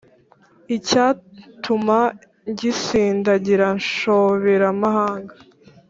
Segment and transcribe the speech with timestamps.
[0.75, 1.99] Icyatuma
[2.51, 5.33] ngisindagira nshoberamahanga